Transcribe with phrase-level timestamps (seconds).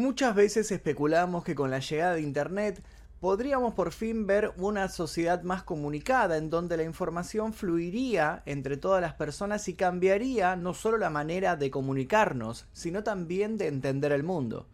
[0.00, 2.82] Muchas veces especulamos que con la llegada de Internet
[3.20, 9.02] podríamos por fin ver una sociedad más comunicada en donde la información fluiría entre todas
[9.02, 14.22] las personas y cambiaría no solo la manera de comunicarnos, sino también de entender el
[14.22, 14.66] mundo.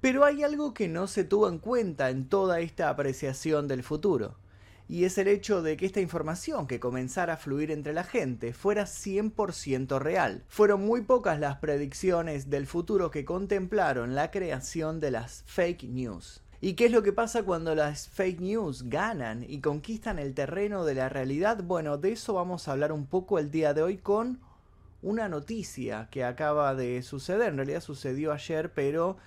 [0.00, 4.34] Pero hay algo que no se tuvo en cuenta en toda esta apreciación del futuro,
[4.90, 8.52] y es el hecho de que esta información que comenzara a fluir entre la gente
[8.52, 10.42] fuera 100% real.
[10.48, 16.42] Fueron muy pocas las predicciones del futuro que contemplaron la creación de las fake news.
[16.60, 20.84] ¿Y qué es lo que pasa cuando las fake news ganan y conquistan el terreno
[20.84, 21.62] de la realidad?
[21.62, 24.40] Bueno, de eso vamos a hablar un poco el día de hoy con
[25.02, 27.50] una noticia que acaba de suceder.
[27.50, 29.18] En realidad sucedió ayer, pero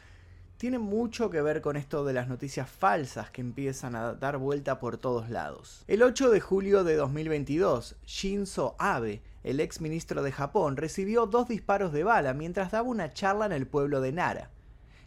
[0.64, 4.80] tiene mucho que ver con esto de las noticias falsas que empiezan a dar vuelta
[4.80, 5.84] por todos lados.
[5.90, 11.50] El 8 de julio de 2022, Shinzo Abe, el ex ministro de Japón, recibió dos
[11.50, 14.52] disparos de bala mientras daba una charla en el pueblo de Nara.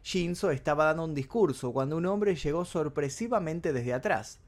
[0.05, 4.41] Shinzo estaba dando un discurso cuando un hombre llegó sorpresivamente desde atrás.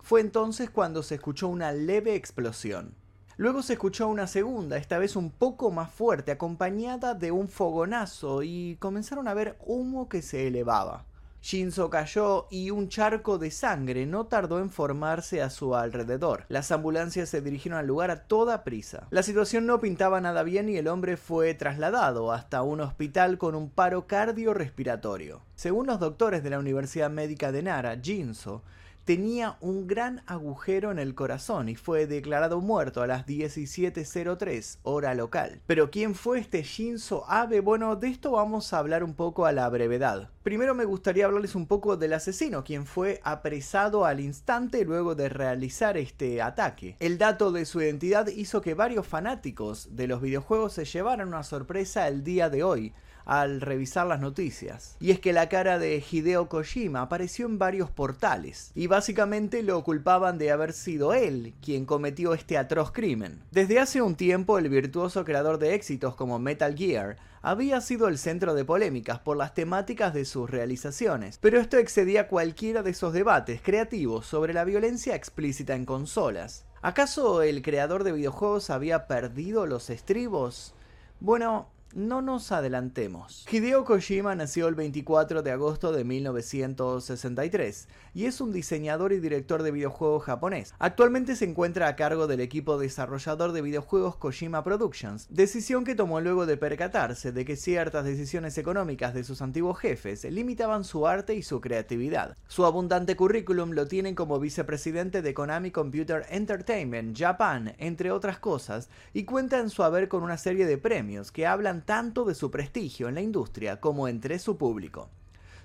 [0.00, 2.96] Fue entonces cuando se escuchó una leve explosión.
[3.38, 8.42] Luego se escuchó una segunda, esta vez un poco más fuerte, acompañada de un fogonazo
[8.42, 11.04] y comenzaron a ver humo que se elevaba.
[11.42, 16.46] Shinzo cayó y un charco de sangre no tardó en formarse a su alrededor.
[16.48, 19.06] Las ambulancias se dirigieron al lugar a toda prisa.
[19.10, 23.54] La situación no pintaba nada bien y el hombre fue trasladado hasta un hospital con
[23.54, 25.42] un paro cardiorrespiratorio.
[25.56, 28.62] Según los doctores de la Universidad Médica de Nara, Shinzo
[29.06, 35.14] tenía un gran agujero en el corazón y fue declarado muerto a las 17.03 hora
[35.14, 35.60] local.
[35.66, 37.60] Pero ¿quién fue este Shinzo Abe?
[37.60, 40.30] Bueno, de esto vamos a hablar un poco a la brevedad.
[40.46, 45.28] Primero me gustaría hablarles un poco del asesino, quien fue apresado al instante luego de
[45.28, 46.94] realizar este ataque.
[47.00, 51.42] El dato de su identidad hizo que varios fanáticos de los videojuegos se llevaran una
[51.42, 54.96] sorpresa el día de hoy al revisar las noticias.
[55.00, 59.82] Y es que la cara de Hideo Kojima apareció en varios portales y básicamente lo
[59.82, 63.42] culpaban de haber sido él quien cometió este atroz crimen.
[63.50, 68.18] Desde hace un tiempo el virtuoso creador de éxitos como Metal Gear había sido el
[68.18, 73.12] centro de polémicas por las temáticas de sus realizaciones, pero esto excedía cualquiera de esos
[73.12, 76.64] debates creativos sobre la violencia explícita en consolas.
[76.82, 80.74] ¿Acaso el creador de videojuegos había perdido los estribos?
[81.20, 83.46] Bueno, no nos adelantemos.
[83.50, 89.62] Hideo Kojima nació el 24 de agosto de 1963 y es un diseñador y director
[89.62, 90.74] de videojuegos japonés.
[90.78, 96.20] Actualmente se encuentra a cargo del equipo desarrollador de videojuegos Kojima Productions, decisión que tomó
[96.20, 101.34] luego de percatarse de que ciertas decisiones económicas de sus antiguos jefes limitaban su arte
[101.34, 102.36] y su creatividad.
[102.46, 108.90] Su abundante currículum lo tienen como vicepresidente de Konami Computer Entertainment Japan, entre otras cosas,
[109.14, 112.50] y cuenta en su haber con una serie de premios que hablan tanto de su
[112.50, 115.08] prestigio en la industria como entre su público.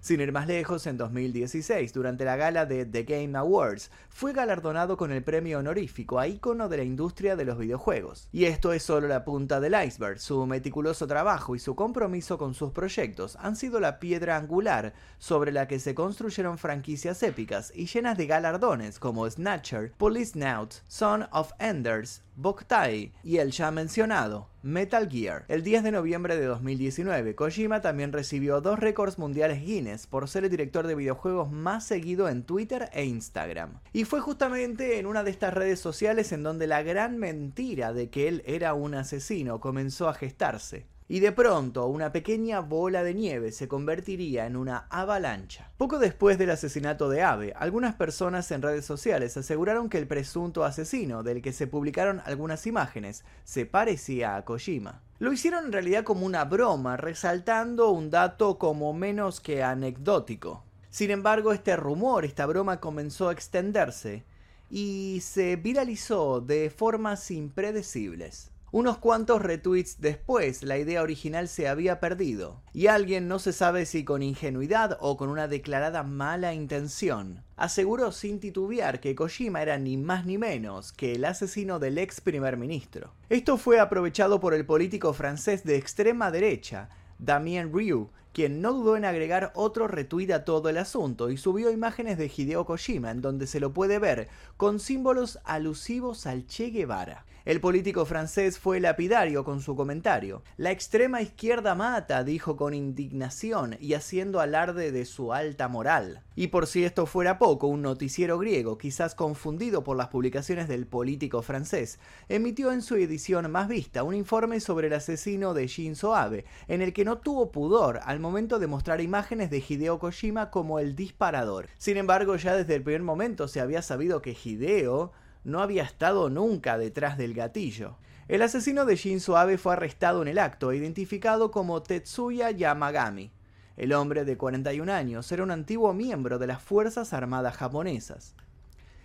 [0.01, 4.97] Sin ir más lejos, en 2016, durante la gala de The Game Awards, fue galardonado
[4.97, 8.27] con el premio honorífico a ícono de la industria de los videojuegos.
[8.31, 12.55] Y esto es solo la punta del iceberg, su meticuloso trabajo y su compromiso con
[12.55, 17.85] sus proyectos han sido la piedra angular sobre la que se construyeron franquicias épicas y
[17.85, 24.49] llenas de galardones como Snatcher, Police Nout, Son of Enders, Boktai y el ya mencionado
[24.63, 25.45] Metal Gear.
[25.47, 30.43] El 10 de noviembre de 2019, Kojima también recibió dos récords mundiales Guinness por ser
[30.43, 33.79] el director de videojuegos más seguido en Twitter e Instagram.
[33.93, 38.09] Y fue justamente en una de estas redes sociales en donde la gran mentira de
[38.09, 43.13] que él era un asesino comenzó a gestarse y de pronto una pequeña bola de
[43.13, 45.69] nieve se convertiría en una avalancha.
[45.75, 50.63] Poco después del asesinato de Abe, algunas personas en redes sociales aseguraron que el presunto
[50.63, 55.01] asesino, del que se publicaron algunas imágenes, se parecía a Kojima.
[55.19, 60.63] Lo hicieron en realidad como una broma, resaltando un dato como menos que anecdótico.
[60.91, 64.23] Sin embargo, este rumor, esta broma comenzó a extenderse
[64.69, 68.49] y se viralizó de formas impredecibles.
[68.73, 73.85] Unos cuantos retweets después, la idea original se había perdido, y alguien, no se sabe
[73.85, 79.77] si con ingenuidad o con una declarada mala intención, aseguró sin titubear que Kojima era
[79.77, 83.11] ni más ni menos que el asesino del ex primer ministro.
[83.27, 86.87] Esto fue aprovechado por el político francés de extrema derecha,
[87.19, 91.71] Damien Rioux, quien no dudó en agregar otro retweet a todo el asunto y subió
[91.71, 96.69] imágenes de Hideo Kojima en donde se lo puede ver con símbolos alusivos al Che
[96.69, 97.25] Guevara.
[97.43, 100.43] El político francés fue lapidario con su comentario.
[100.57, 106.21] La extrema izquierda mata, dijo con indignación y haciendo alarde de su alta moral.
[106.35, 110.85] Y por si esto fuera poco, un noticiero griego, quizás confundido por las publicaciones del
[110.85, 111.99] político francés,
[112.29, 116.83] emitió en su edición más vista un informe sobre el asesino de Shinzo Abe, en
[116.83, 120.95] el que no tuvo pudor al momento de mostrar imágenes de Hideo Kojima como el
[120.95, 121.67] disparador.
[121.77, 125.11] Sin embargo, ya desde el primer momento se había sabido que Hideo
[125.43, 127.97] no había estado nunca detrás del gatillo.
[128.27, 133.31] El asesino de Shinzo Abe fue arrestado en el acto, identificado como Tetsuya Yamagami.
[133.75, 138.35] El hombre de 41 años era un antiguo miembro de las Fuerzas Armadas japonesas.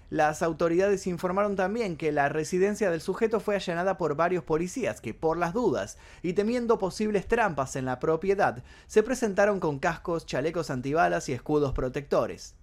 [0.08, 5.14] Las autoridades informaron también que la residencia del sujeto fue allanada por varios policías que,
[5.14, 10.70] por las dudas y temiendo posibles trampas en la propiedad, se presentaron con cascos, chalecos
[10.70, 12.54] antibalas y escudos protectores.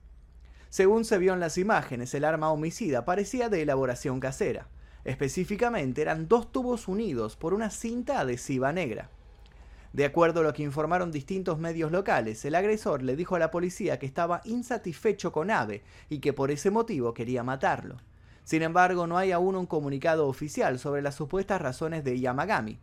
[0.69, 4.69] Según se vio en las imágenes, el arma homicida parecía de elaboración casera.
[5.04, 9.10] Específicamente eran dos tubos unidos por una cinta adhesiva negra.
[9.94, 13.51] De acuerdo a lo que informaron distintos medios locales, el agresor le dijo a la
[13.51, 17.98] policía que estaba insatisfecho con Abe y que por ese motivo quería matarlo.
[18.44, 22.80] Sin embargo, no hay aún un comunicado oficial sobre las supuestas razones de Yamagami.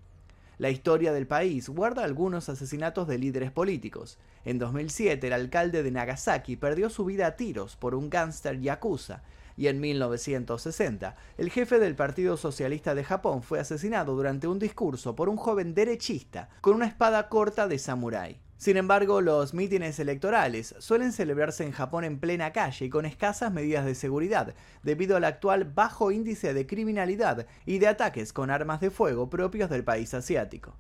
[0.59, 4.17] La historia del país guarda algunos asesinatos de líderes políticos.
[4.45, 9.23] En 2007, el alcalde de Nagasaki perdió su vida a tiros por un gángster yakuza
[9.61, 15.15] y en 1960 el jefe del Partido Socialista de Japón fue asesinado durante un discurso
[15.15, 18.41] por un joven derechista con una espada corta de samurái.
[18.57, 23.53] Sin embargo, los mítines electorales suelen celebrarse en Japón en plena calle y con escasas
[23.53, 28.81] medidas de seguridad, debido al actual bajo índice de criminalidad y de ataques con armas
[28.81, 30.75] de fuego propios del país asiático.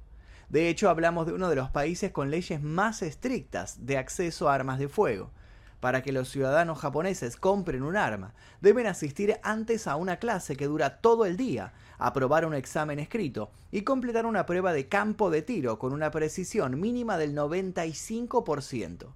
[0.49, 4.55] De hecho, hablamos de uno de los países con leyes más estrictas de acceso a
[4.55, 5.33] armas de fuego.
[5.81, 10.67] Para que los ciudadanos japoneses compren un arma, deben asistir antes a una clase que
[10.67, 15.41] dura todo el día, aprobar un examen escrito y completar una prueba de campo de
[15.43, 19.07] tiro con una precisión mínima del 95%.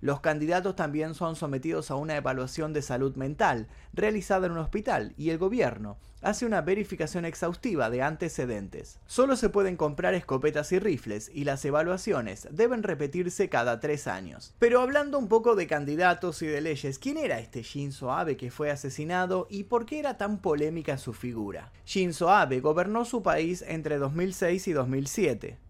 [0.00, 5.12] Los candidatos también son sometidos a una evaluación de salud mental realizada en un hospital
[5.18, 8.98] y el gobierno hace una verificación exhaustiva de antecedentes.
[9.06, 14.54] Solo se pueden comprar escopetas y rifles y las evaluaciones deben repetirse cada tres años.
[14.58, 18.50] Pero hablando un poco de candidatos y de leyes, ¿quién era este Shinzo Abe que
[18.50, 21.72] fue asesinado y por qué era tan polémica su figura?
[21.84, 25.69] Shinzo Abe gobernó su país entre 2006 y 2007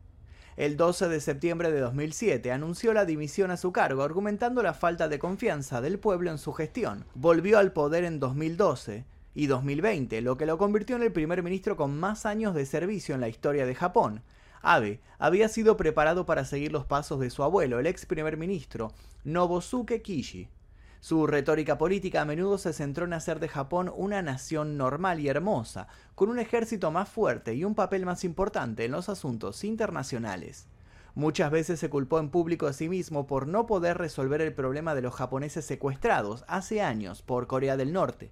[0.61, 5.09] el 12 de septiembre de 2007 anunció la dimisión a su cargo argumentando la falta
[5.09, 7.07] de confianza del pueblo en su gestión.
[7.15, 11.79] Volvió al poder en 2012 y 2020, lo que lo convirtió en el primer ministro
[11.79, 14.21] con más años de servicio en la historia de Japón.
[14.61, 18.93] Abe había sido preparado para seguir los pasos de su abuelo, el ex primer ministro
[19.25, 20.51] Nobusuke Kishi.
[21.01, 25.29] Su retórica política a menudo se centró en hacer de Japón una nación normal y
[25.29, 30.67] hermosa, con un ejército más fuerte y un papel más importante en los asuntos internacionales.
[31.15, 34.95] Muchas veces se culpó en público a sí mismo por no poder resolver el problema
[34.95, 38.31] de los japoneses secuestrados hace años por Corea del Norte.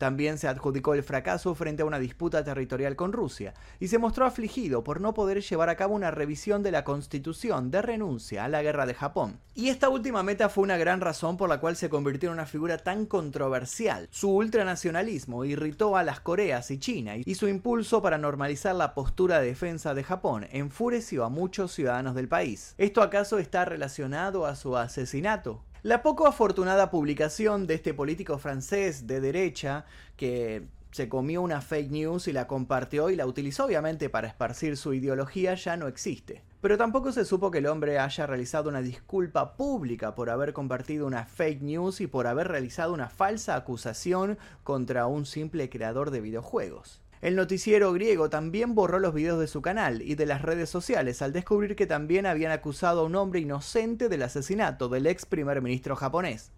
[0.00, 4.24] También se adjudicó el fracaso frente a una disputa territorial con Rusia y se mostró
[4.24, 8.48] afligido por no poder llevar a cabo una revisión de la constitución de renuncia a
[8.48, 9.40] la guerra de Japón.
[9.54, 12.46] Y esta última meta fue una gran razón por la cual se convirtió en una
[12.46, 14.08] figura tan controversial.
[14.10, 19.38] Su ultranacionalismo irritó a las Coreas y China y su impulso para normalizar la postura
[19.38, 22.74] de defensa de Japón enfureció a muchos ciudadanos del país.
[22.78, 25.62] ¿Esto acaso está relacionado a su asesinato?
[25.82, 29.86] La poco afortunada publicación de este político francés de derecha
[30.18, 34.76] que se comió una fake news y la compartió y la utilizó obviamente para esparcir
[34.76, 36.42] su ideología ya no existe.
[36.60, 41.06] Pero tampoco se supo que el hombre haya realizado una disculpa pública por haber compartido
[41.06, 46.20] una fake news y por haber realizado una falsa acusación contra un simple creador de
[46.20, 47.00] videojuegos.
[47.20, 51.20] El noticiero griego también borró los videos de su canal y de las redes sociales
[51.20, 55.60] al descubrir que también habían acusado a un hombre inocente del asesinato del ex primer
[55.60, 56.50] ministro japonés.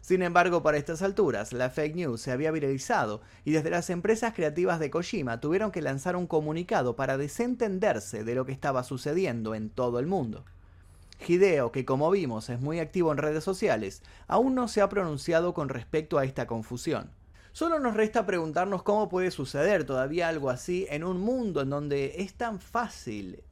[0.00, 4.34] Sin embargo, para estas alturas, la fake news se había viralizado y desde las empresas
[4.34, 9.54] creativas de Kojima tuvieron que lanzar un comunicado para desentenderse de lo que estaba sucediendo
[9.54, 10.44] en todo el mundo.
[11.26, 15.54] Hideo, que como vimos es muy activo en redes sociales, aún no se ha pronunciado
[15.54, 17.10] con respecto a esta confusión.
[17.52, 22.14] Solo nos resta preguntarnos cómo puede suceder todavía algo así en un mundo en donde
[22.18, 23.42] es tan fácil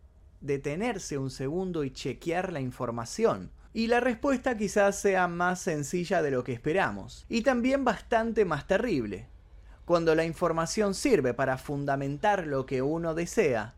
[0.41, 3.51] detenerse un segundo y chequear la información.
[3.73, 8.67] Y la respuesta quizás sea más sencilla de lo que esperamos, y también bastante más
[8.67, 9.29] terrible.
[9.85, 13.76] Cuando la información sirve para fundamentar lo que uno desea,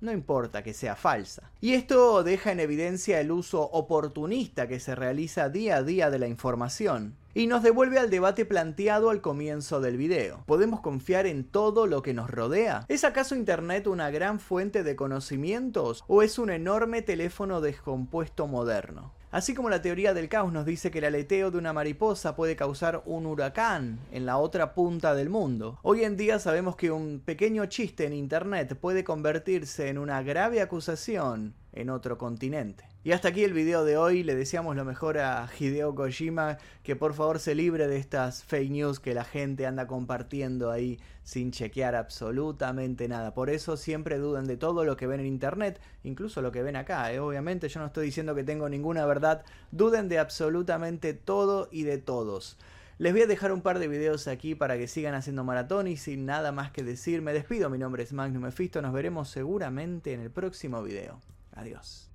[0.00, 1.50] no importa que sea falsa.
[1.60, 6.18] Y esto deja en evidencia el uso oportunista que se realiza día a día de
[6.18, 7.16] la información.
[7.36, 10.44] Y nos devuelve al debate planteado al comienzo del video.
[10.46, 12.84] ¿Podemos confiar en todo lo que nos rodea?
[12.88, 19.13] ¿Es acaso Internet una gran fuente de conocimientos o es un enorme teléfono descompuesto moderno?
[19.34, 22.54] Así como la teoría del caos nos dice que el aleteo de una mariposa puede
[22.54, 27.18] causar un huracán en la otra punta del mundo, hoy en día sabemos que un
[27.18, 32.88] pequeño chiste en Internet puede convertirse en una grave acusación en otro continente.
[33.02, 36.96] Y hasta aquí el video de hoy, le deseamos lo mejor a Hideo Kojima, que
[36.96, 41.50] por favor se libre de estas fake news que la gente anda compartiendo ahí sin
[41.52, 43.34] chequear absolutamente nada.
[43.34, 46.76] Por eso siempre duden de todo lo que ven en internet, incluso lo que ven
[46.76, 47.12] acá.
[47.12, 47.20] ¿eh?
[47.20, 51.98] Obviamente yo no estoy diciendo que tengo ninguna verdad, duden de absolutamente todo y de
[51.98, 52.56] todos.
[52.96, 55.96] Les voy a dejar un par de videos aquí para que sigan haciendo maratón y
[55.96, 57.68] sin nada más que decir, me despido.
[57.68, 61.33] Mi nombre es Magnum Mephisto, nos veremos seguramente en el próximo video.
[61.54, 62.13] Adiós.